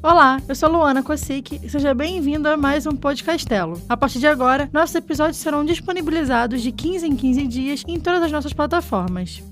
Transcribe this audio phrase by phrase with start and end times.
[0.00, 3.82] Olá, eu sou Luana Kosick e seja bem-vindo a mais um Podcastelo.
[3.88, 8.22] A partir de agora, nossos episódios serão disponibilizados de 15 em 15 dias em todas
[8.22, 9.42] as nossas plataformas.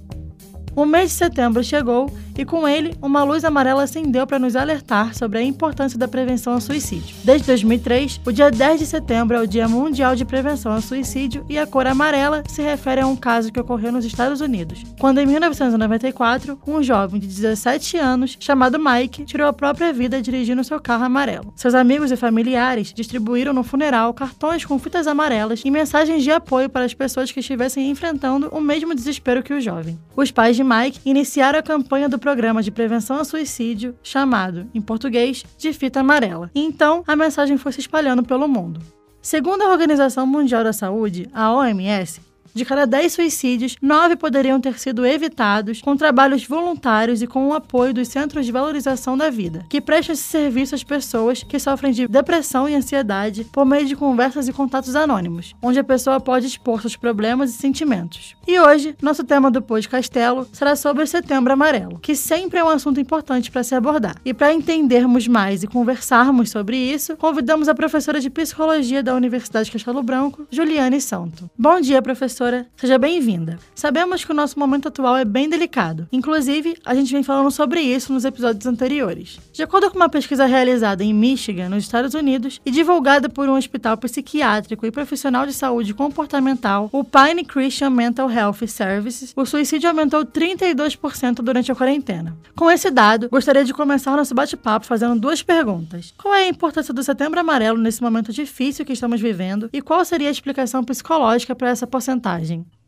[0.76, 5.14] O mês de setembro chegou e, com ele, uma luz amarela acendeu para nos alertar
[5.14, 7.16] sobre a importância da prevenção ao suicídio.
[7.24, 11.46] Desde 2003, o dia 10 de setembro é o Dia Mundial de Prevenção ao Suicídio
[11.48, 15.16] e a cor amarela se refere a um caso que ocorreu nos Estados Unidos, quando,
[15.16, 20.78] em 1994, um jovem de 17 anos, chamado Mike, tirou a própria vida dirigindo seu
[20.78, 21.54] carro amarelo.
[21.56, 26.68] Seus amigos e familiares distribuíram no funeral cartões com fitas amarelas e mensagens de apoio
[26.68, 29.98] para as pessoas que estivessem enfrentando o mesmo desespero que o jovem.
[30.14, 34.80] Os pais de Mike iniciaram a campanha do programa de prevenção ao suicídio, chamado, em
[34.80, 36.50] português, de fita amarela.
[36.54, 38.80] E então a mensagem foi se espalhando pelo mundo.
[39.22, 42.20] Segundo a Organização Mundial da Saúde, a OMS,
[42.56, 47.52] de cada 10 suicídios, 9 poderiam ter sido evitados com trabalhos voluntários e com o
[47.52, 51.92] apoio dos Centros de Valorização da Vida, que prestam esse serviço às pessoas que sofrem
[51.92, 56.46] de depressão e ansiedade por meio de conversas e contatos anônimos, onde a pessoa pode
[56.46, 58.34] expor seus problemas e sentimentos.
[58.48, 62.64] E hoje, nosso tema do Pôs Castelo será sobre o Setembro Amarelo, que sempre é
[62.64, 64.16] um assunto importante para se abordar.
[64.24, 69.70] E para entendermos mais e conversarmos sobre isso, convidamos a professora de Psicologia da Universidade
[69.70, 71.50] Castelo Branco, Juliane Santo.
[71.58, 72.45] Bom dia, professora
[72.76, 73.58] seja bem-vinda.
[73.74, 76.06] Sabemos que o nosso momento atual é bem delicado.
[76.12, 79.38] Inclusive, a gente vem falando sobre isso nos episódios anteriores.
[79.52, 83.56] De acordo com uma pesquisa realizada em Michigan, nos Estados Unidos, e divulgada por um
[83.56, 89.88] hospital psiquiátrico e profissional de saúde comportamental, o Pine Christian Mental Health Services, o suicídio
[89.88, 92.36] aumentou 32% durante a quarentena.
[92.54, 96.14] Com esse dado, gostaria de começar nosso bate-papo fazendo duas perguntas.
[96.16, 100.04] Qual é a importância do Setembro Amarelo nesse momento difícil que estamos vivendo e qual
[100.04, 102.35] seria a explicação psicológica para essa porcentagem?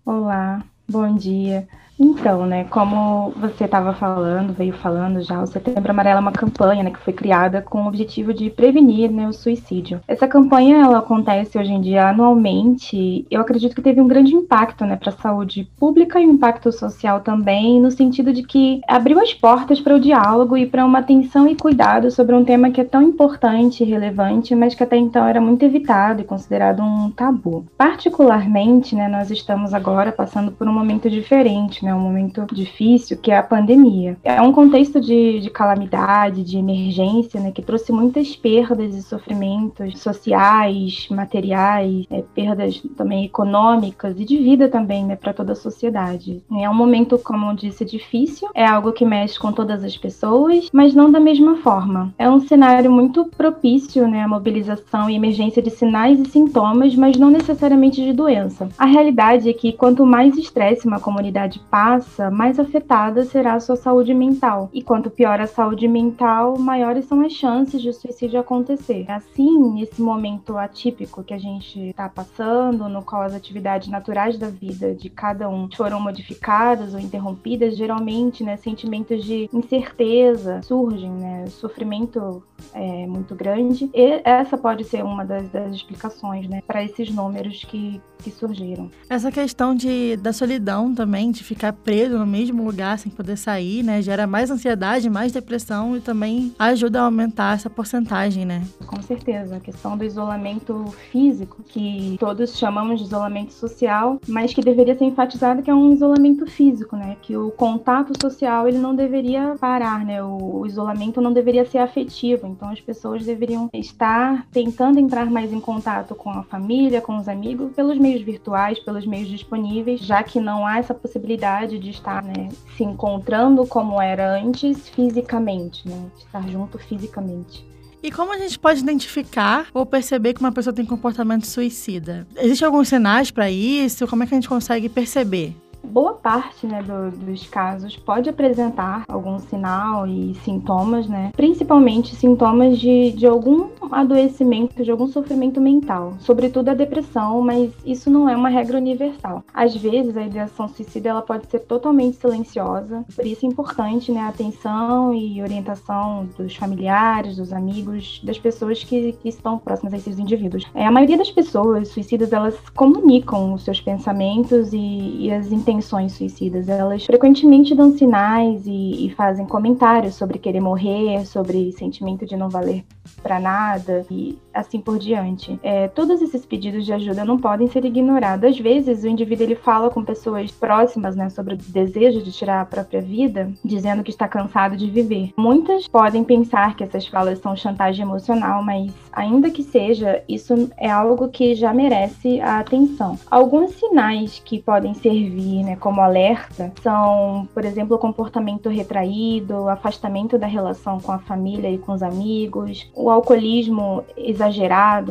[0.05, 1.67] Olá, bom dia.
[1.99, 6.85] Então, né, como você estava falando, veio falando já, o Setembro Amarelo é uma campanha,
[6.85, 10.01] né, que foi criada com o objetivo de prevenir, né, o suicídio.
[10.07, 13.27] Essa campanha, ela acontece hoje em dia anualmente.
[13.29, 16.71] Eu acredito que teve um grande impacto, né, para a saúde pública e um impacto
[16.71, 21.01] social também, no sentido de que abriu as portas para o diálogo e para uma
[21.01, 24.97] atenção e cuidado sobre um tema que é tão importante e relevante, mas que até
[24.97, 27.65] então era muito evitado e considerado um tabu.
[27.77, 33.31] Particularmente, né, nós estamos agora passando por um momento diferente, né, um momento difícil, que
[33.31, 34.17] é a pandemia.
[34.23, 39.99] É um contexto de, de calamidade, de emergência, né, que trouxe muitas perdas e sofrimentos
[40.01, 46.43] sociais, materiais, é, perdas também econômicas e de vida também, né, para toda a sociedade.
[46.53, 50.69] É um momento, como eu disse, difícil, é algo que mexe com todas as pessoas,
[50.73, 52.13] mas não da mesma forma.
[52.19, 57.17] É um cenário muito propício, né, à mobilização e emergência de sinais e sintomas, mas
[57.17, 58.69] não necessariamente de doença.
[58.77, 63.61] A realidade é que quanto mais estresse uma comunidade passa, passa, mais afetada será a
[63.61, 64.69] sua saúde mental.
[64.73, 69.05] E quanto pior a saúde mental, maiores são as chances de suicídio acontecer.
[69.09, 74.49] Assim, nesse momento atípico que a gente está passando, no qual as atividades naturais da
[74.49, 81.47] vida de cada um foram modificadas ou interrompidas, geralmente, né, sentimentos de incerteza surgem, né,
[81.47, 82.43] sofrimento
[82.75, 83.89] é muito grande.
[83.95, 88.91] E essa pode ser uma das, das explicações, né, para esses números que, que surgiram.
[89.09, 93.37] Essa questão de, da solidão também, de ficar ficar preso no mesmo lugar sem poder
[93.37, 94.01] sair, né?
[94.03, 98.63] Gera mais ansiedade, mais depressão e também ajuda a aumentar essa porcentagem, né?
[98.87, 99.57] Com certeza.
[99.57, 105.05] A questão do isolamento físico, que todos chamamos de isolamento social, mas que deveria ser
[105.05, 107.17] enfatizado que é um isolamento físico, né?
[107.23, 110.23] Que o contato social ele não deveria parar, né?
[110.23, 112.47] O, o isolamento não deveria ser afetivo.
[112.47, 117.29] Então as pessoas deveriam estar tentando entrar mais em contato com a família, com os
[117.29, 122.23] amigos, pelos meios virtuais, pelos meios disponíveis, já que não há essa possibilidade de estar
[122.23, 126.11] né, se encontrando como era antes fisicamente, né?
[126.19, 127.67] Estar junto fisicamente.
[128.03, 132.27] E como a gente pode identificar ou perceber que uma pessoa tem comportamento suicida?
[132.37, 134.07] Existem alguns sinais para isso?
[134.07, 135.57] Como é que a gente consegue perceber?
[135.83, 141.31] Boa parte né, do, dos casos pode apresentar algum sinal e sintomas, né?
[141.35, 148.11] Principalmente sintomas de, de algum adoecimento, de algum sofrimento mental, sobretudo a depressão, mas isso
[148.11, 149.45] não é uma regra universal.
[149.53, 154.21] Às vezes a ideação suicida ela pode ser totalmente silenciosa, por isso é importante né,
[154.21, 159.97] a atenção e orientação dos familiares, dos amigos, das pessoas que, que estão próximas a
[159.97, 160.65] esses indivíduos.
[160.75, 166.13] É, a maioria das pessoas suicidas elas comunicam os seus pensamentos e, e as intenções
[166.13, 166.69] suicidas.
[166.69, 172.49] Elas frequentemente dão sinais e, e fazem comentários sobre querer morrer, sobre sentimento de não
[172.49, 172.85] valer
[173.23, 175.59] para nada e assim por diante.
[175.63, 178.51] É, todos esses pedidos de ajuda não podem ser ignorados.
[178.51, 182.61] Às vezes, o indivíduo ele fala com pessoas próximas né, sobre o desejo de tirar
[182.61, 185.33] a própria vida, dizendo que está cansado de viver.
[185.37, 190.91] Muitas podem pensar que essas falas são chantagem emocional, mas ainda que seja, isso é
[190.91, 193.19] algo que já merece a atenção.
[193.31, 199.69] Alguns sinais que podem servir né, como alerta são, por exemplo, o comportamento retraído, o
[199.69, 204.48] afastamento da relação com a família e com os amigos, o alcoolismo exagerado,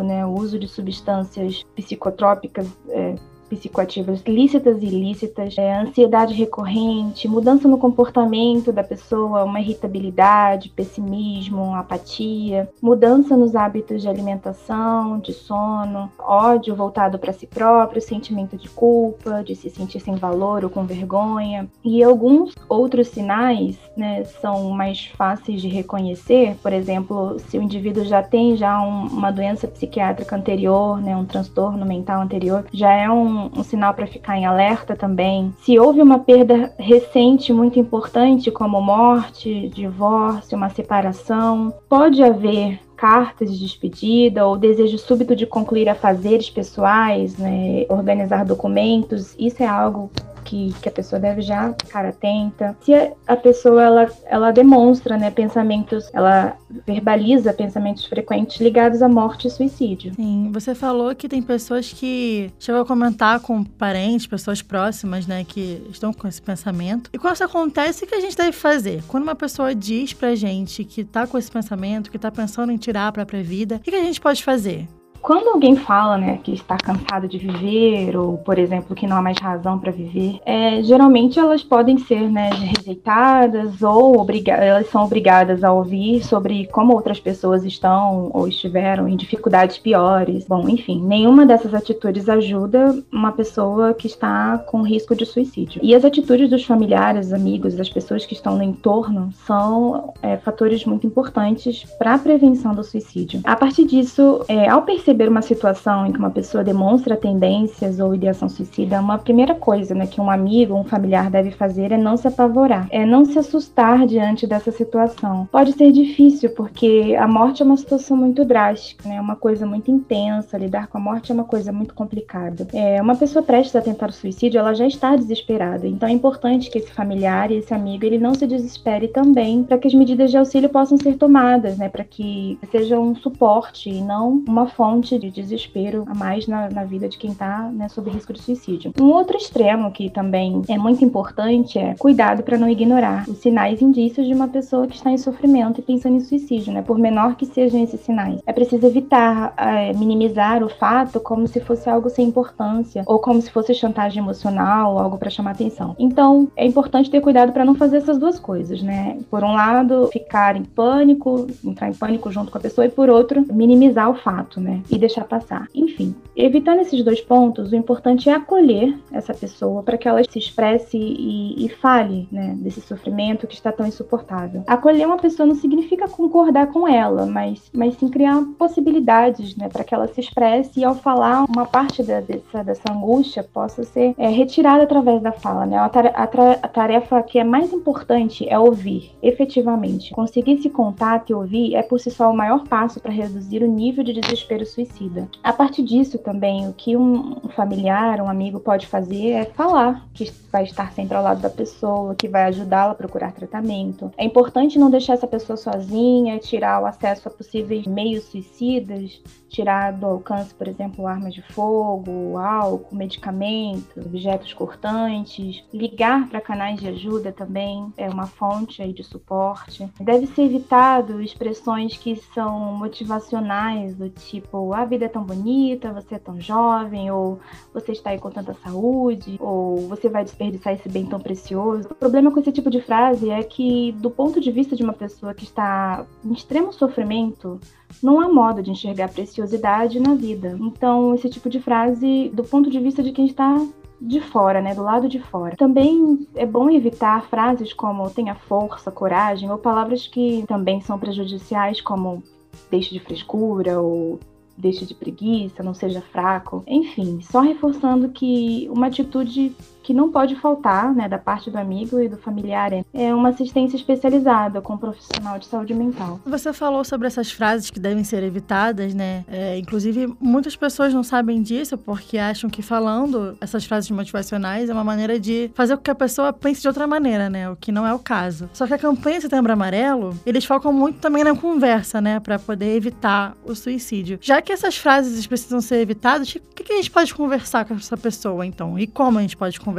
[0.04, 2.68] né, o uso de substâncias psicotrópicas.
[2.90, 3.16] É,
[3.50, 11.74] psicoativas lícitas e ilícitas, é, ansiedade recorrente, mudança no comportamento da pessoa, uma irritabilidade, pessimismo,
[11.76, 18.70] apatia, mudança nos hábitos de alimentação, de sono, ódio voltado para si próprio, sentimento de
[18.70, 21.68] culpa, de se sentir sem valor ou com vergonha.
[21.84, 28.04] E alguns outros sinais né, são mais fáceis de reconhecer, por exemplo, se o indivíduo
[28.04, 33.10] já tem já um, uma doença psiquiátrica anterior, né, um transtorno mental anterior, já é
[33.10, 35.54] um um, sinal para ficar em alerta também.
[35.60, 43.52] Se houve uma perda recente muito importante, como morte, divórcio, uma separação, pode haver cartas
[43.52, 50.10] de despedida ou desejo súbito de concluir afazeres pessoais, né, organizar documentos, isso é algo
[50.48, 52.76] que, que a pessoa deve já ficar atenta.
[52.82, 52.94] Se
[53.28, 56.56] a pessoa ela, ela demonstra né, pensamentos, ela
[56.86, 60.14] verbaliza pensamentos frequentes ligados à morte e suicídio.
[60.16, 65.44] Sim, você falou que tem pessoas que chegam a comentar com parentes, pessoas próximas, né,
[65.44, 67.10] que estão com esse pensamento.
[67.14, 69.04] E quando isso acontece, o que a gente deve fazer?
[69.08, 72.78] Quando uma pessoa diz pra gente que tá com esse pensamento, que tá pensando em
[72.78, 74.88] tirar a própria vida, o que a gente pode fazer?
[75.28, 79.22] Quando alguém fala, né, que está cansado de viver, ou, por exemplo, que não há
[79.22, 85.66] mais razão para viver, é, geralmente elas podem ser, né, rejeitadas ou elas são obrigadas
[85.66, 90.46] a ouvir sobre como outras pessoas estão ou estiveram em dificuldades piores.
[90.48, 95.82] Bom, enfim, nenhuma dessas atitudes ajuda uma pessoa que está com risco de suicídio.
[95.84, 100.86] E as atitudes dos familiares, amigos, das pessoas que estão no entorno são é, fatores
[100.86, 103.42] muito importantes para a prevenção do suicídio.
[103.44, 108.00] A partir disso, é, ao perceber perceber uma situação em que uma pessoa demonstra tendências
[108.00, 111.98] ou ideação suicida, uma primeira coisa né, que um amigo um familiar deve fazer é
[111.98, 115.50] não se apavorar, é não se assustar diante dessa situação.
[115.52, 119.66] Pode ser difícil, porque a morte é uma situação muito drástica, né, é uma coisa
[119.66, 122.68] muito intensa, lidar com a morte é uma coisa muito complicada.
[122.74, 126.70] É, uma pessoa prestes a tentar o suicídio, ela já está desesperada, então é importante
[126.70, 130.30] que esse familiar e esse amigo ele não se desespere também, para que as medidas
[130.30, 134.97] de auxílio possam ser tomadas, né, para que seja um suporte e não uma fonte
[134.98, 138.42] fonte de desespero a mais na, na vida de quem está né, sob risco de
[138.42, 138.92] suicídio.
[139.00, 143.80] Um outro extremo que também é muito importante é cuidado para não ignorar os sinais
[143.80, 146.82] e indícios de uma pessoa que está em sofrimento e pensando em suicídio, né?
[146.82, 148.42] Por menor que sejam esses sinais.
[148.46, 153.40] É preciso evitar é, minimizar o fato como se fosse algo sem importância ou como
[153.42, 155.96] se fosse chantagem emocional ou algo para chamar atenção.
[156.00, 159.20] Então, é importante ter cuidado para não fazer essas duas coisas, né?
[159.30, 163.10] Por um lado, ficar em pânico, entrar em pânico junto com a pessoa e por
[163.10, 164.82] outro, minimizar o fato, né?
[164.90, 165.68] E deixar passar.
[165.74, 170.40] Enfim, evitando esses dois pontos, o importante é acolher essa pessoa para que ela se
[170.40, 174.64] expresse e, e fale né, desse sofrimento que está tão insuportável.
[174.68, 179.84] Acolher uma pessoa não significa concordar com ela, mas, mas sim criar possibilidades né, para
[179.84, 184.14] que ela se expresse e ao falar, uma parte da, dessa, dessa angústia possa ser
[184.18, 185.66] é, retirada através da fala.
[185.66, 185.78] Né?
[185.78, 190.12] A, tarefa, a tarefa que é mais importante é ouvir, efetivamente.
[190.12, 193.68] Conseguir esse contato e ouvir é por si só o maior passo para reduzir o
[193.68, 195.28] nível de desespero suicida.
[195.44, 200.32] A partir disso também, o que um familiar, um amigo pode fazer é falar que
[200.52, 204.12] vai estar sempre ao lado da pessoa, que vai ajudá-la a procurar tratamento.
[204.18, 209.94] É importante não deixar essa pessoa sozinha, tirar o acesso a possíveis meios suicidas, tirar
[209.94, 216.88] do alcance, por exemplo, armas de fogo, álcool, medicamentos, objetos cortantes, ligar para canais de
[216.88, 219.88] ajuda também é uma fonte aí de suporte.
[220.00, 226.16] Deve ser evitado expressões que são motivacionais, do tipo, a vida é tão bonita, você
[226.16, 227.40] é tão jovem, ou
[227.74, 231.88] você está aí com tanta saúde, ou você vai desperdiçar esse bem tão precioso.
[231.92, 234.94] O problema com esse tipo de frase é que, do ponto de vista de uma
[234.94, 237.60] pessoa que está em extremo sofrimento,
[238.02, 240.58] não há modo de enxergar preciosidade na vida.
[240.60, 243.60] Então, esse tipo de frase, do ponto de vista de quem está
[244.00, 245.56] de fora, né, do lado de fora.
[245.56, 251.82] Também é bom evitar frases como tenha força, coragem ou palavras que também são prejudiciais
[251.82, 252.22] como
[252.70, 254.20] deixe de frescura ou
[254.58, 256.64] deixe de preguiça, não seja fraco.
[256.66, 259.56] Enfim, só reforçando que uma atitude
[259.88, 263.78] que não pode faltar, né, da parte do amigo e do familiar, é uma assistência
[263.78, 266.20] especializada com um profissional de saúde mental.
[266.26, 269.24] Você falou sobre essas frases que devem ser evitadas, né?
[269.30, 274.74] É, inclusive, muitas pessoas não sabem disso porque acham que falando essas frases motivacionais é
[274.74, 277.50] uma maneira de fazer com que a pessoa pense de outra maneira, né?
[277.50, 278.50] O que não é o caso.
[278.52, 282.20] Só que a campanha Setembro Amarelo, eles focam muito também na conversa, né?
[282.20, 284.20] Para poder evitar o suicídio.
[284.22, 287.76] Já que essas frases precisam ser evitadas, o que, que a gente pode conversar com
[287.76, 288.78] essa pessoa, então?
[288.78, 289.77] E como a gente pode conversar?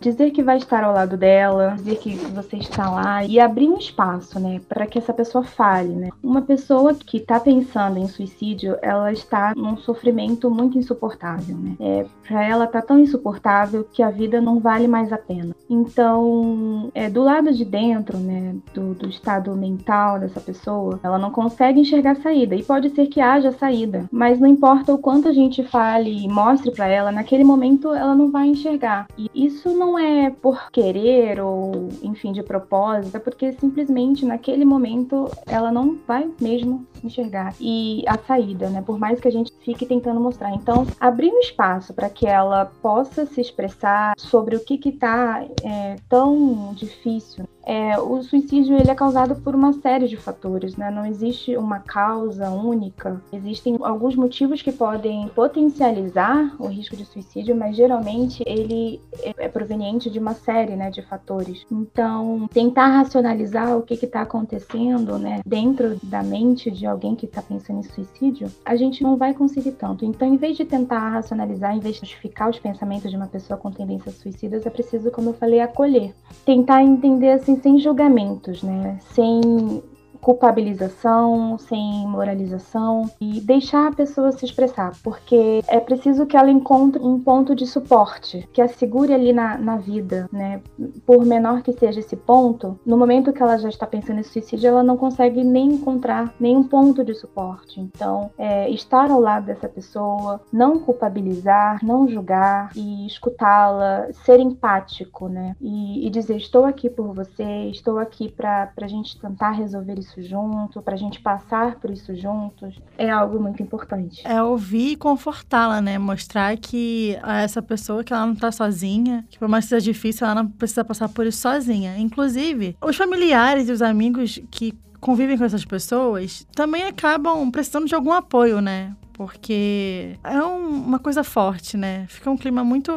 [0.00, 3.78] Dizer que vai estar ao lado dela, dizer que você está lá e abrir um
[3.78, 4.60] espaço, né?
[4.68, 6.10] Para que essa pessoa fale, né?
[6.22, 11.76] Uma pessoa que está pensando em suicídio, ela está num sofrimento muito insuportável, né?
[11.80, 15.54] É, para ela tá tão insuportável que a vida não vale mais a pena.
[15.68, 21.30] Então, é, do lado de dentro, né, do, do estado mental dessa pessoa, ela não
[21.30, 22.54] consegue enxergar saída.
[22.54, 26.28] E pode ser que haja saída, mas não importa o quanto a gente fale e
[26.28, 29.06] mostre para ela, naquele momento ela não vai enxergar.
[29.16, 35.30] E isso não é por querer ou, enfim, de propósito, é porque simplesmente naquele momento
[35.46, 37.54] ela não vai mesmo enxergar.
[37.60, 40.52] E a saída, né, por mais que a gente fique tentando mostrar.
[40.54, 45.96] Então, abrir um espaço para que ela possa se expressar sobre o que está é,
[46.08, 50.90] tão difícil é, o suicídio ele é causado por uma série de fatores, né?
[50.90, 53.22] Não existe uma causa única.
[53.32, 59.00] Existem alguns motivos que podem potencializar o risco de suicídio, mas geralmente ele
[59.36, 61.64] é proveniente de uma série, né, de fatores.
[61.70, 67.40] Então, tentar racionalizar o que está acontecendo, né, dentro da mente de alguém que está
[67.40, 70.04] pensando em suicídio, a gente não vai conseguir tanto.
[70.04, 73.58] Então, em vez de tentar racionalizar, em vez de justificar os pensamentos de uma pessoa
[73.58, 76.14] com tendências suicidas, é preciso, como eu falei, acolher.
[76.44, 78.98] Tentar entender assim sem julgamentos, né?
[79.12, 79.82] Sem
[80.20, 87.02] culpabilização, sem moralização e deixar a pessoa se expressar, porque é preciso que ela encontre
[87.02, 90.60] um ponto de suporte que a segure ali na, na vida, né?
[91.06, 94.68] Por menor que seja esse ponto, no momento que ela já está pensando em suicídio,
[94.68, 97.80] ela não consegue nem encontrar nenhum ponto de suporte.
[97.80, 105.28] Então, é, estar ao lado dessa pessoa, não culpabilizar, não julgar e escutá-la, ser empático,
[105.28, 105.56] né?
[105.60, 110.09] E, e dizer: estou aqui por você, estou aqui para a gente tentar resolver isso
[110.10, 114.26] isso junto, para a gente passar por isso juntos, é algo muito importante.
[114.26, 115.98] É ouvir e confortá-la, né?
[115.98, 120.26] Mostrar que essa pessoa que ela não tá sozinha, que por mais que seja difícil,
[120.26, 121.96] ela não precisa passar por isso sozinha.
[121.98, 127.94] Inclusive, os familiares e os amigos que convivem com essas pessoas também acabam precisando de
[127.94, 128.94] algum apoio, né?
[129.20, 132.06] Porque é um, uma coisa forte, né?
[132.08, 132.90] Fica um clima muito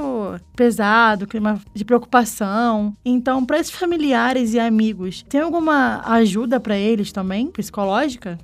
[0.55, 2.95] pesado, clima de preocupação.
[3.03, 8.39] Então, para esses familiares e amigos, tem alguma ajuda para eles também, psicológica?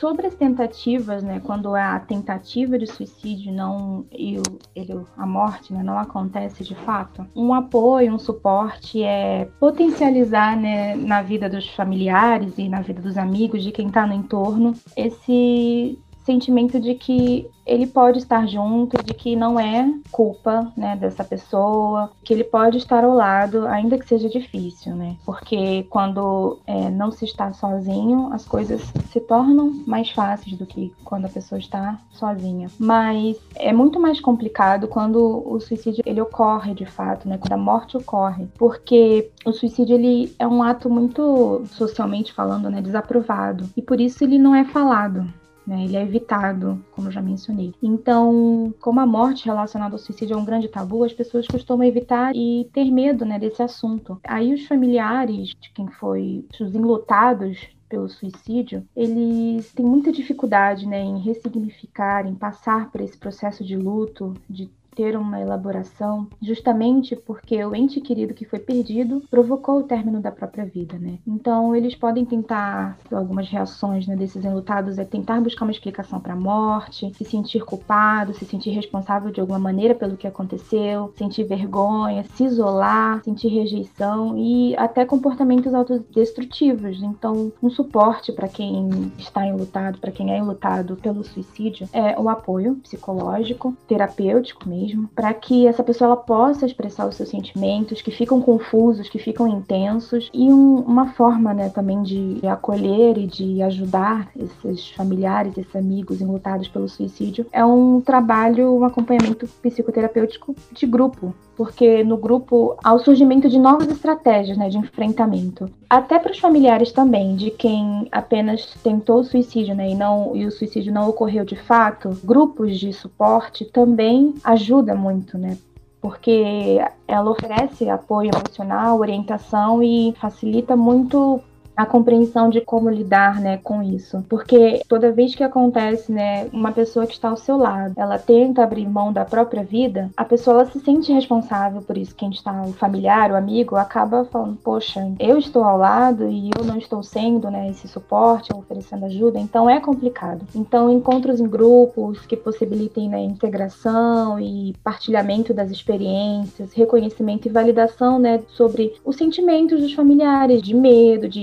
[0.00, 4.36] sobre as tentativas, né, quando a tentativa de suicídio não e
[4.74, 10.94] ele, a morte né, não acontece de fato, um apoio, um suporte é potencializar né,
[10.94, 15.98] na vida dos familiares e na vida dos amigos, de quem está no entorno, esse
[16.24, 22.10] sentimento de que ele pode estar junto, de que não é culpa, né, dessa pessoa,
[22.22, 25.16] que ele pode estar ao lado, ainda que seja difícil, né?
[25.24, 30.92] Porque quando é, não se está sozinho, as coisas se tornam mais fáceis do que
[31.04, 32.68] quando a pessoa está sozinha.
[32.78, 37.38] Mas é muito mais complicado quando o suicídio ele ocorre de fato, né?
[37.38, 42.80] Quando a morte ocorre, porque o suicídio ele é um ato muito socialmente falando, né,
[42.82, 45.26] desaprovado e por isso ele não é falado
[45.66, 45.84] né?
[45.84, 47.72] Ele é evitado, como já mencionei.
[47.82, 52.34] Então, como a morte relacionada ao suicídio é um grande tabu, as pessoas costumam evitar
[52.34, 54.20] e ter medo, né, desse assunto.
[54.24, 61.00] Aí os familiares de quem foi os enlutados pelo suicídio, eles têm muita dificuldade, né,
[61.00, 67.62] em ressignificar, em passar por esse processo de luto, de ter uma elaboração, justamente porque
[67.64, 71.18] o ente querido que foi perdido provocou o término da própria vida, né?
[71.26, 76.34] Então eles podem tentar algumas reações né, desses enlutados é tentar buscar uma explicação para
[76.34, 81.44] a morte, se sentir culpado, se sentir responsável de alguma maneira pelo que aconteceu, sentir
[81.44, 87.02] vergonha, se isolar, sentir rejeição e até comportamentos autodestrutivos.
[87.02, 92.28] Então, um suporte para quem está enlutado, para quem é enlutado pelo suicídio, é o
[92.28, 98.02] apoio psicológico, terapêutico mesmo mesmo, para que essa pessoa ela possa expressar os seus sentimentos,
[98.02, 103.26] que ficam confusos, que ficam intensos, e um, uma forma né, também de acolher e
[103.26, 110.54] de ajudar esses familiares, esses amigos enlutados pelo suicídio, é um trabalho, um acompanhamento psicoterapêutico
[110.72, 115.70] de grupo, porque no grupo há o surgimento de novas estratégias né, de enfrentamento.
[115.88, 120.44] Até para os familiares também, de quem apenas tentou o suicídio né, e, não, e
[120.44, 125.56] o suicídio não ocorreu de fato, grupos de suporte também ajudam ajuda muito, né?
[126.04, 126.76] porque
[127.08, 131.40] ela oferece apoio emocional, orientação e facilita muito
[131.76, 134.24] a compreensão de como lidar, né, com isso.
[134.28, 138.62] Porque toda vez que acontece, né, uma pessoa que está ao seu lado, ela tenta
[138.62, 142.14] abrir mão da própria vida, a pessoa ela se sente responsável por isso.
[142.14, 146.64] Quem está, o familiar, o amigo, acaba falando, poxa, eu estou ao lado e eu
[146.64, 150.46] não estou sendo, né, esse suporte, oferecendo ajuda, então é complicado.
[150.54, 158.18] Então, encontros em grupos que possibilitem, né, integração e partilhamento das experiências, reconhecimento e validação,
[158.18, 161.40] né, sobre os sentimentos dos familiares, de medo, de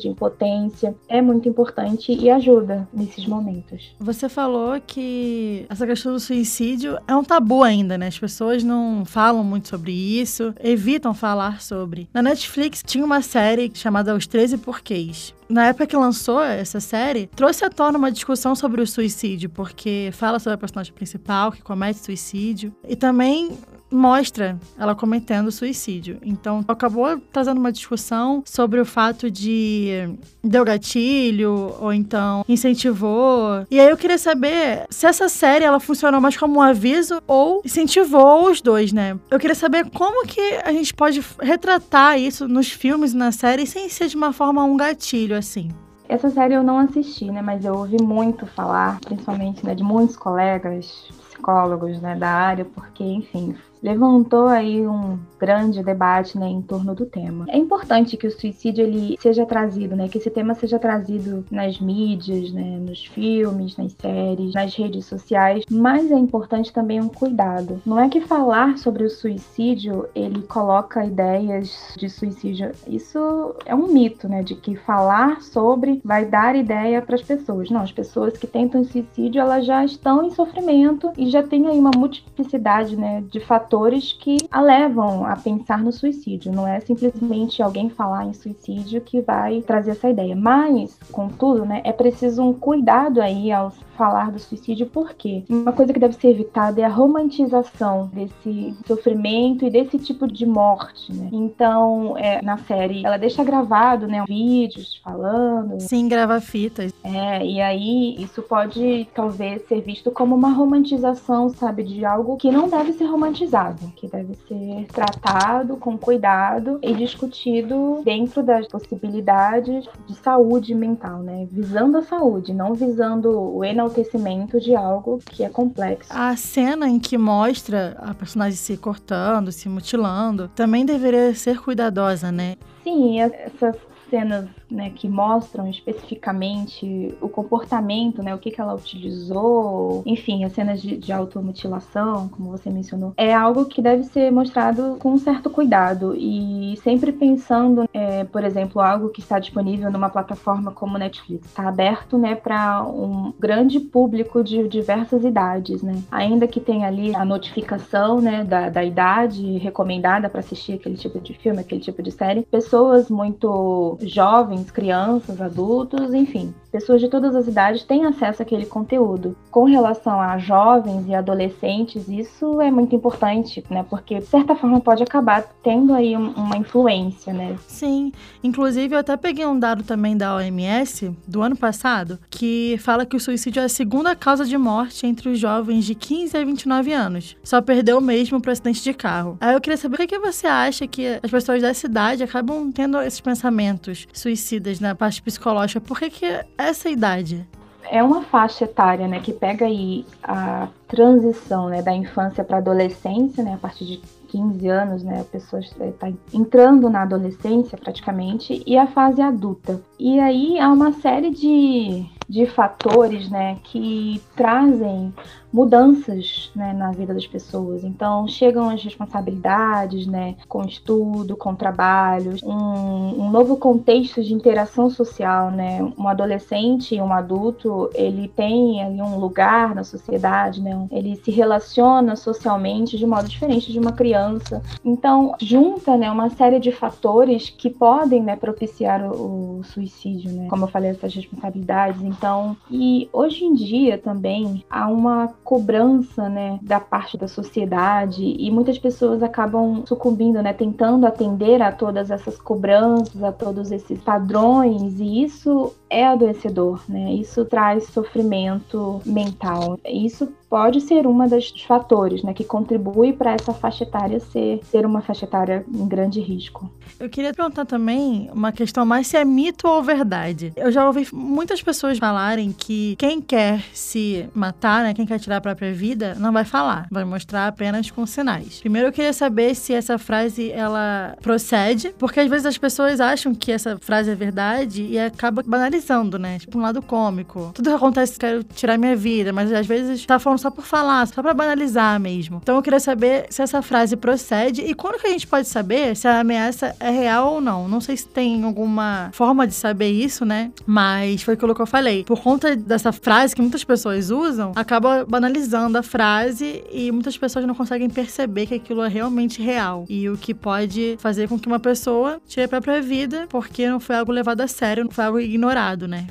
[0.00, 3.94] de impotência, é muito importante e ajuda nesses momentos.
[3.98, 8.08] Você falou que essa questão do suicídio é um tabu ainda, né?
[8.08, 12.08] As pessoas não falam muito sobre isso, evitam falar sobre.
[12.12, 17.26] Na Netflix tinha uma série chamada Os 13 Porquês na época que lançou essa série,
[17.26, 21.62] trouxe à tona uma discussão sobre o suicídio, porque fala sobre a personagem principal que
[21.62, 23.58] comete suicídio e também
[23.92, 26.18] mostra ela cometendo suicídio.
[26.22, 30.08] Então, acabou trazendo uma discussão sobre o fato de
[30.42, 33.66] deu gatilho ou então incentivou.
[33.70, 37.62] E aí eu queria saber se essa série ela funcionou mais como um aviso ou
[37.64, 39.18] incentivou os dois, né?
[39.30, 43.66] Eu queria saber como que a gente pode retratar isso nos filmes e na série
[43.66, 45.70] sem ser de uma forma um gatilho assim.
[46.08, 50.14] Essa série eu não assisti, né, mas eu ouvi muito falar, principalmente né, de muitos
[50.14, 56.94] colegas psicólogos né, da área, porque, enfim, levantou aí um grande debate né, em torno
[56.94, 57.46] do tema.
[57.48, 61.80] É importante que o suicídio ele seja trazido, né, que esse tema seja trazido nas
[61.80, 67.82] mídias, né, nos filmes, nas séries, nas redes sociais, mas é importante também um cuidado.
[67.84, 72.70] Não é que falar sobre o suicídio ele coloca ideias de suicídio.
[72.86, 77.68] Isso é um mito, né, de que falar sobre vai dar ideia para as pessoas.
[77.68, 81.78] Não, as pessoas que tentam suicídio elas já estão em sofrimento e já tem aí
[81.78, 86.52] uma multiplicidade, né, de fatores fatores que a levam a pensar no suicídio.
[86.52, 90.36] Não é simplesmente alguém falar em suicídio que vai trazer essa ideia.
[90.36, 95.92] Mas, contudo, né, é preciso um cuidado aí ao falar do suicídio, porque uma coisa
[95.92, 101.28] que deve ser evitada é a romantização desse sofrimento e desse tipo de morte, né?
[101.32, 105.80] Então, é, na série, ela deixa gravado, né, vídeos falando.
[105.80, 106.92] Sim, grava fitas.
[107.04, 112.50] É, e aí isso pode talvez ser visto como uma romantização, sabe, de algo que
[112.50, 113.61] não deve ser romantizado
[113.96, 121.46] que deve ser tratado com cuidado e discutido dentro das possibilidades de saúde mental, né?
[121.50, 126.10] Visando a saúde, não visando o enaltecimento de algo que é complexo.
[126.12, 132.32] A cena em que mostra a personagem se cortando, se mutilando, também deveria ser cuidadosa,
[132.32, 132.56] né?
[132.82, 133.76] Sim, essas
[134.10, 140.52] cenas né, que mostram especificamente o comportamento, né, o que, que ela utilizou, enfim, as
[140.52, 145.18] cenas de, de automutilação, como você mencionou, é algo que deve ser mostrado com um
[145.18, 146.14] certo cuidado.
[146.16, 151.68] E sempre pensando, é, por exemplo, algo que está disponível numa plataforma como Netflix, está
[151.68, 157.24] aberto, né, para um grande público de diversas idades, né, ainda que tenha ali a
[157.24, 162.10] notificação, né, da, da idade recomendada para assistir aquele tipo de filme, aquele tipo de
[162.10, 168.64] série, pessoas muito jovens crianças, adultos, enfim, pessoas de todas as idades têm acesso àquele
[168.64, 169.36] conteúdo.
[169.50, 173.84] Com relação a jovens e adolescentes, isso é muito importante, né?
[173.88, 177.56] Porque de certa forma pode acabar tendo aí uma influência, né?
[177.66, 178.10] Sim,
[178.42, 183.16] inclusive eu até peguei um dado também da OMS do ano passado que fala que
[183.16, 186.92] o suicídio é a segunda causa de morte entre os jovens de 15 a 29
[186.92, 187.36] anos.
[187.44, 189.36] Só perdeu mesmo para acidente de carro.
[189.40, 192.98] Aí eu queria saber o que você acha que as pessoas dessa idade acabam tendo
[193.00, 197.46] esses pensamentos suicidas na parte psicológica, por que, que essa idade?
[197.90, 203.42] É uma faixa etária, né, que pega aí a transição, né, da infância para adolescência,
[203.42, 208.78] né, a partir de 15 anos, né, a pessoa está entrando na adolescência praticamente, e
[208.78, 209.80] a fase adulta.
[209.98, 215.12] E aí há uma série de, de fatores, né, que trazem
[215.52, 217.84] mudanças né, na vida das pessoas.
[217.84, 224.88] Então, chegam as responsabilidades, né, com estudo, com trabalho, um, um, novo contexto de interação
[224.88, 225.82] social, né?
[225.98, 230.86] Um adolescente e um adulto, ele tem ali um lugar na sociedade, né?
[230.90, 234.62] Ele se relaciona socialmente de modo diferente de uma criança.
[234.84, 240.46] Então, junta, né, uma série de fatores que podem, né, propiciar o, o suicídio, né?
[240.48, 242.02] Como eu falei, essas responsabilidades.
[242.02, 248.22] Então, e hoje em dia também há uma cobrança, né, da parte da sociedade.
[248.22, 254.00] E muitas pessoas acabam sucumbindo, né, tentando atender a todas essas cobranças, a todos esses
[254.00, 255.00] padrões.
[255.00, 257.12] E isso é adoecedor, né?
[257.12, 259.78] Isso traz sofrimento mental.
[259.84, 264.84] Isso pode ser uma dos fatores, né, que contribui para essa faixa etária ser, ser
[264.84, 266.70] uma faixa etária em grande risco.
[267.00, 270.52] Eu queria perguntar também uma questão mais se é mito ou verdade.
[270.54, 275.38] Eu já ouvi muitas pessoas falarem que quem quer se matar, né, quem quer tirar
[275.38, 278.60] a própria vida, não vai falar, vai mostrar apenas com sinais.
[278.60, 283.34] Primeiro eu queria saber se essa frase ela procede, porque às vezes as pessoas acham
[283.34, 285.81] que essa frase é verdade e acaba banalizando,
[286.18, 286.38] né?
[286.38, 287.50] Tipo um lado cômico.
[287.54, 291.06] Tudo que acontece, quero tirar minha vida, mas às vezes tá falando só por falar,
[291.06, 292.40] só para banalizar mesmo.
[292.42, 295.96] Então eu queria saber se essa frase procede e quando que a gente pode saber
[295.96, 297.68] se a ameaça é real ou não.
[297.68, 300.50] Não sei se tem alguma forma de saber isso, né?
[300.66, 302.04] Mas foi aquilo que eu falei.
[302.04, 307.44] Por conta dessa frase que muitas pessoas usam, acaba banalizando a frase e muitas pessoas
[307.46, 309.84] não conseguem perceber que aquilo é realmente real.
[309.88, 313.80] E o que pode fazer com que uma pessoa tire a própria vida porque não
[313.80, 316.06] foi algo levado a sério, não foi algo ignorado, né?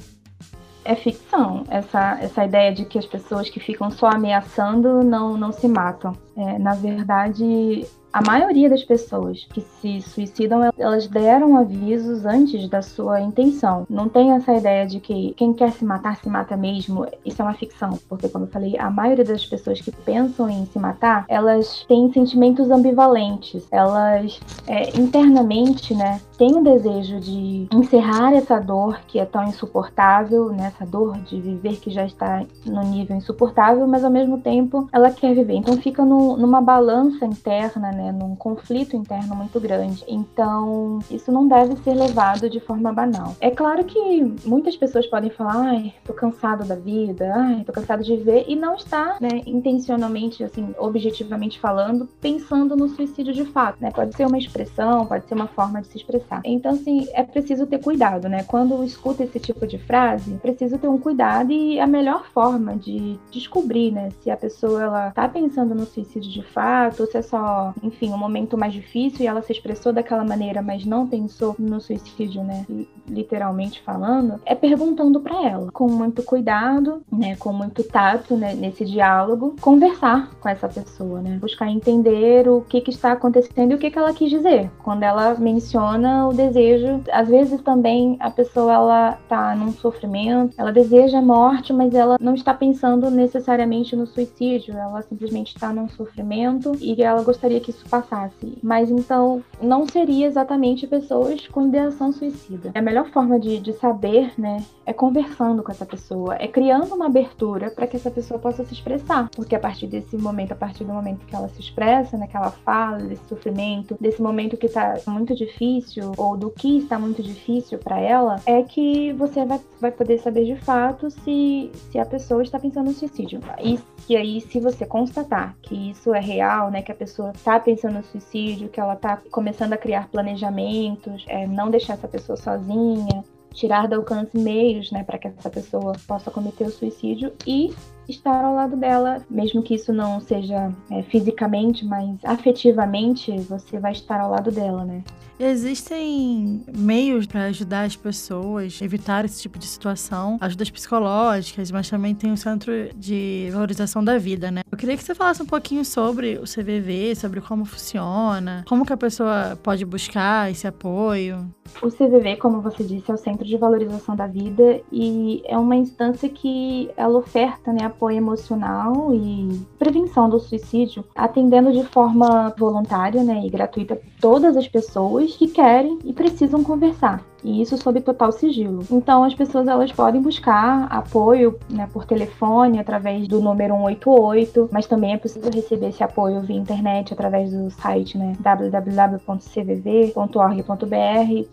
[0.84, 5.52] é ficção, essa, essa ideia de que as pessoas que ficam só ameaçando não, não
[5.52, 6.14] se matam.
[6.36, 12.82] É, na verdade, a maioria das pessoas que se suicidam, elas deram avisos antes da
[12.82, 13.86] sua intenção.
[13.90, 17.08] Não tem essa ideia de que quem quer se matar se mata mesmo.
[17.26, 20.66] Isso é uma ficção, porque como eu falei, a maioria das pessoas que pensam em
[20.66, 23.66] se matar, elas têm sentimentos ambivalentes.
[23.72, 30.52] Elas é, internamente, né, têm o desejo de encerrar essa dor que é tão insuportável,
[30.52, 34.90] né, essa dor de viver que já está no nível insuportável, mas ao mesmo tempo
[34.92, 35.54] ela quer viver.
[35.54, 40.04] Então fica no, numa balança interna, né, né, num conflito interno muito grande.
[40.08, 43.36] Então, isso não deve ser levado de forma banal.
[43.40, 48.04] É claro que muitas pessoas podem falar, ai, tô cansado da vida, ai, tô cansado
[48.04, 53.78] de viver, e não está, né, intencionalmente, assim, objetivamente falando, pensando no suicídio de fato,
[53.80, 53.92] né?
[53.92, 56.42] Pode ser uma expressão, pode ser uma forma de se expressar.
[56.44, 58.44] Então, assim, é preciso ter cuidado, né?
[58.44, 63.20] Quando escuta esse tipo de frase, preciso ter um cuidado e a melhor forma de
[63.30, 67.22] descobrir, né, se a pessoa ela tá pensando no suicídio de fato, ou se é
[67.22, 71.56] só, enfim, um momento mais difícil e ela se expressou daquela maneira, mas não pensou
[71.60, 72.66] no suicídio, né,
[73.08, 78.86] literalmente falando, é perguntando para ela, com muito cuidado, né, com muito tato, né, nesse
[78.86, 83.78] diálogo, conversar com essa pessoa, né, buscar entender o que que está acontecendo e o
[83.78, 84.72] que que ela quis dizer.
[84.84, 90.72] Quando ela menciona o desejo, às vezes também a pessoa ela tá num sofrimento, ela
[90.72, 95.90] deseja a morte, mas ela não está pensando necessariamente no suicídio, ela simplesmente está num
[95.90, 98.58] sofrimento e ela gostaria que isso passasse.
[98.62, 102.72] Mas então não seria exatamente pessoas com ideação suicida.
[102.74, 107.06] A melhor forma de, de saber, né, é conversando com essa pessoa, é criando uma
[107.06, 109.30] abertura para que essa pessoa possa se expressar.
[109.36, 112.38] Porque a partir desse momento, a partir do momento que ela se expressa, né, que
[112.38, 117.22] ela fala desse sofrimento, desse momento que está muito difícil, ou do que está muito
[117.22, 122.06] difícil para ela, é que você vai, vai poder saber de fato se, se a
[122.06, 123.40] pessoa está pensando no suicídio.
[123.64, 127.60] E, e aí, se você constatar que isso é real, né, que a pessoa está
[127.60, 132.38] pensando no suicídio, que ela está começando a criar planejamentos, é, não deixar essa pessoa
[132.38, 137.74] sozinha, tirar do alcance meios, né, para que essa pessoa possa cometer o suicídio e
[138.08, 143.92] estar ao lado dela, mesmo que isso não seja é, fisicamente, mas afetivamente, você vai
[143.92, 145.04] estar ao lado dela, né?
[145.44, 151.90] Existem meios para ajudar as pessoas a evitar esse tipo de situação, ajudas psicológicas, mas
[151.90, 154.62] também tem o Centro de Valorização da Vida, né?
[154.72, 158.94] Eu queria que você falasse um pouquinho sobre o CVV, sobre como funciona, como que
[158.94, 161.52] a pessoa pode buscar esse apoio.
[161.82, 165.76] O CVV, como você disse, é o Centro de Valorização da Vida e é uma
[165.76, 173.24] instância que ela oferta né, apoio emocional e prevenção do suicídio, atendendo de forma voluntária
[173.24, 178.32] né, e gratuita todas as pessoas que querem e precisam conversar e isso sob total
[178.32, 178.84] sigilo.
[178.92, 184.86] Então as pessoas elas podem buscar apoio né, por telefone através do número 188, mas
[184.86, 189.18] também é possível receber esse apoio via internet através do site né, www.cvv.org.br.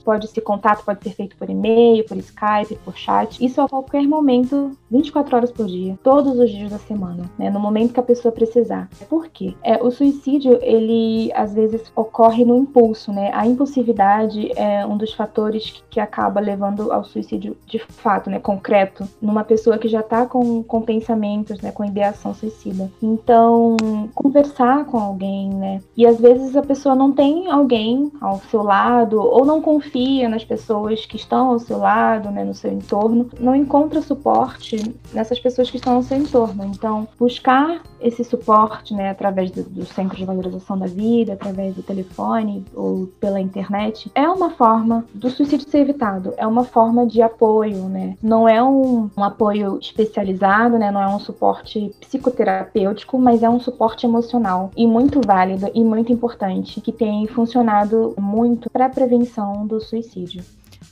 [0.04, 3.44] Pode ser contato, pode ser feito por e-mail, por Skype, por chat.
[3.44, 7.60] Isso a qualquer momento, 24 horas por dia, todos os dias da semana, né, no
[7.60, 8.88] momento que a pessoa precisar.
[9.08, 9.54] Por quê?
[9.62, 13.30] É, o suicídio ele às vezes ocorre no impulso, né?
[13.32, 19.06] A impulsividade é um dos fatores que acaba levando ao suicídio de fato, né, concreto,
[19.20, 22.90] numa pessoa que já está com, com pensamentos, né, com ideação suicida.
[23.02, 23.76] Então,
[24.14, 29.20] conversar com alguém, né, e às vezes a pessoa não tem alguém ao seu lado
[29.20, 33.54] ou não confia nas pessoas que estão ao seu lado, né, no seu entorno, não
[33.54, 36.64] encontra suporte nessas pessoas que estão ao seu entorno.
[36.64, 41.82] Então, buscar esse suporte, né, através do, do centro de valorização da vida, através do
[41.82, 46.34] telefone ou pela internet, é uma forma do suicídio ser evitado.
[46.36, 48.16] É uma forma de apoio, né?
[48.22, 50.90] Não é um, um apoio especializado, né?
[50.90, 56.12] Não é um suporte psicoterapêutico, mas é um suporte emocional e muito válido e muito
[56.12, 60.42] importante que tem funcionado muito para a prevenção do suicídio.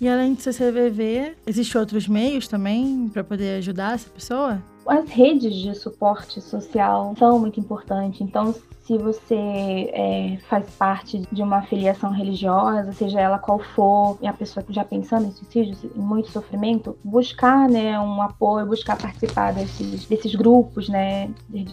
[0.00, 4.62] E além de CCVV, existem outros meios também para poder ajudar essa pessoa?
[4.86, 8.20] As redes de suporte social são muito importantes.
[8.20, 8.54] Então,
[8.86, 14.32] se você é, faz parte de uma filiação religiosa, seja ela qual for, e a
[14.32, 20.06] pessoa já pensando em suicídio, em muito sofrimento, buscar né, um apoio, buscar participar desses,
[20.06, 21.30] desses grupos, né?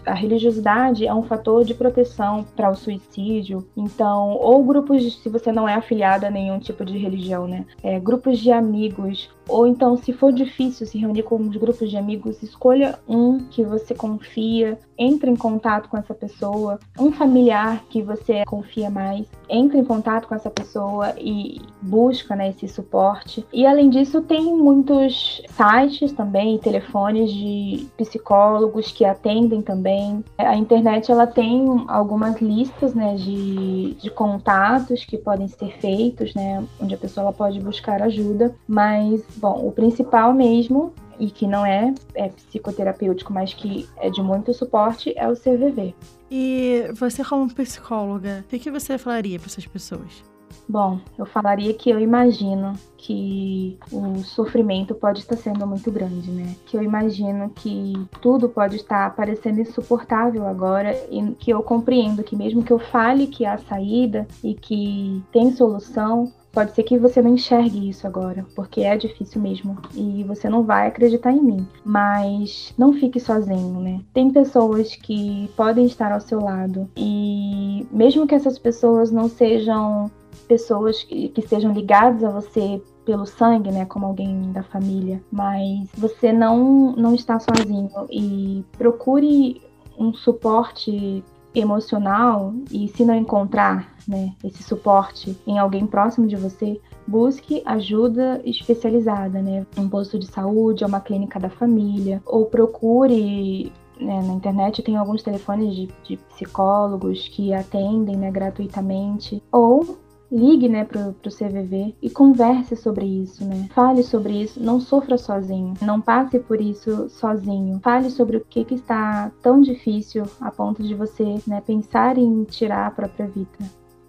[0.08, 3.68] A religiosidade é um fator de proteção para o suicídio.
[3.78, 7.64] Então, ou grupos, se você não é afiliado a nenhum tipo de religião, né?
[7.84, 11.98] É, grupos de amigos, ou então, se for difícil se reunir com os grupos de
[11.98, 18.02] amigos, escolha um que você confia, entre em contato com essa pessoa, um familiar que
[18.02, 23.46] você confia mais, entre em contato com essa pessoa e busca né, esse suporte.
[23.52, 30.24] E além disso, tem muitos sites também, telefones de psicólogos que atendem também.
[30.38, 36.64] A internet ela tem algumas listas né, de, de contatos que podem ser feitos, né,
[36.82, 41.66] onde a pessoa ela pode buscar ajuda, mas bom, o principal mesmo e que não
[41.66, 45.96] é, é psicoterapêutico, mas que é de muito suporte, é o CVV.
[46.30, 50.22] E você, como psicóloga, o que, que você falaria para essas pessoas?
[50.68, 56.56] Bom, eu falaria que eu imagino que o sofrimento pode estar sendo muito grande, né?
[56.66, 62.36] Que eu imagino que tudo pode estar parecendo insuportável agora e que eu compreendo que
[62.36, 67.20] mesmo que eu fale que há saída e que tem solução, Pode ser que você
[67.20, 71.68] não enxergue isso agora, porque é difícil mesmo e você não vai acreditar em mim.
[71.84, 74.00] Mas não fique sozinho, né?
[74.14, 80.12] Tem pessoas que podem estar ao seu lado e mesmo que essas pessoas não sejam
[80.48, 86.32] pessoas que, estejam ligadas a você pelo sangue, né, como alguém da família, mas você
[86.32, 89.62] não não está sozinho e procure
[89.98, 91.24] um suporte
[91.56, 98.42] emocional e se não encontrar né, esse suporte em alguém próximo de você, busque ajuda
[98.44, 104.82] especializada, né, um posto de saúde, uma clínica da família, ou procure né, na internet
[104.82, 109.98] tem alguns telefones de, de psicólogos que atendem né, gratuitamente, ou
[110.34, 113.70] ligue, né, pro, pro CVV e converse sobre isso, né?
[113.74, 117.80] Fale sobre isso, não sofra sozinho, não passe por isso sozinho.
[117.84, 122.44] Fale sobre o que que está tão difícil a ponto de você, né, pensar em
[122.46, 123.48] tirar a própria vida,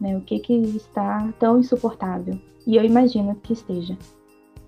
[0.00, 0.16] né?
[0.16, 2.40] O que que está tão insuportável.
[2.66, 3.96] E eu imagino que esteja.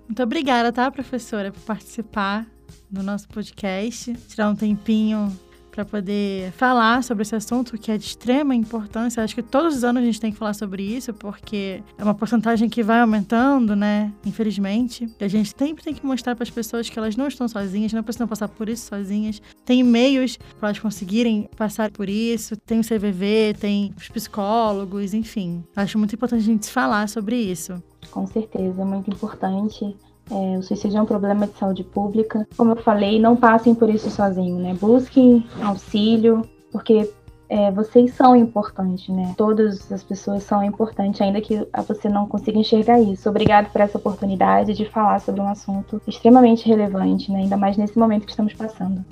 [0.07, 2.47] Muito obrigada, tá, professora, por participar
[2.91, 5.33] do nosso podcast, tirar um tempinho
[5.77, 9.23] para poder falar sobre esse assunto que é de extrema importância.
[9.23, 12.15] Acho que todos os anos a gente tem que falar sobre isso, porque é uma
[12.15, 14.11] porcentagem que vai aumentando, né?
[14.25, 15.07] Infelizmente.
[15.21, 17.93] E a gente sempre tem que mostrar para as pessoas que elas não estão sozinhas,
[17.93, 19.43] não precisam passar por isso sozinhas.
[19.67, 22.57] Tem meios para elas conseguirem passar por isso.
[22.57, 25.63] Tem o CVV, tem os psicólogos, enfim.
[25.77, 27.83] Acho muito importante a gente falar sobre isso.
[28.11, 29.95] Com certeza, é muito importante.
[30.31, 32.47] É, o suicídio é um problema de saúde pública.
[32.57, 34.75] Como eu falei, não passem por isso sozinho, né?
[34.75, 37.11] Busquem auxílio, porque
[37.49, 39.35] é, vocês são importantes, né?
[39.37, 43.29] Todas as pessoas são importantes, ainda que você não consiga enxergar isso.
[43.29, 47.41] Obrigado por essa oportunidade de falar sobre um assunto extremamente relevante, né?
[47.41, 49.05] Ainda mais nesse momento que estamos passando.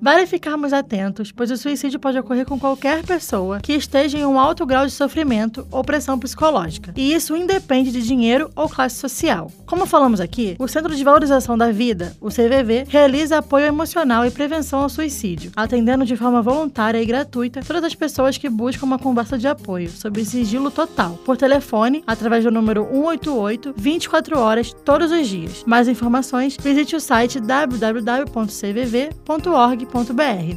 [0.00, 4.38] Vale ficarmos atentos, pois o suicídio pode ocorrer com qualquer pessoa que esteja em um
[4.38, 9.50] alto grau de sofrimento ou pressão psicológica, e isso independe de dinheiro ou classe social.
[9.64, 14.30] Como falamos aqui, o Centro de Valorização da Vida, o CVV, realiza apoio emocional e
[14.30, 18.98] prevenção ao suicídio, atendendo de forma voluntária e gratuita todas as pessoas que buscam uma
[18.98, 25.10] conversa de apoio, sob sigilo total, por telefone, através do número 188, 24 horas, todos
[25.10, 25.64] os dias.
[25.66, 28.26] Mais informações, visite o site www.cvv.org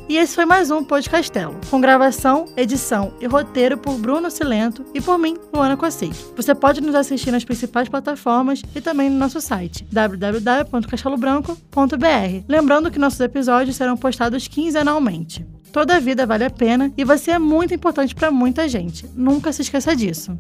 [0.10, 5.00] e esse foi mais um Podcastelo, com gravação, edição e roteiro por Bruno Silento e
[5.00, 6.14] por mim, Luana Cossic.
[6.36, 12.44] Você pode nos assistir nas principais plataformas e também no nosso site www.castelobranco.br.
[12.48, 15.46] Lembrando que nossos episódios serão postados quinzenalmente.
[15.72, 19.08] Toda vida vale a pena e você é muito importante para muita gente.
[19.16, 20.38] Nunca se esqueça disso.